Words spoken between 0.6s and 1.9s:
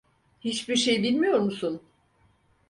şey bilmiyor musun?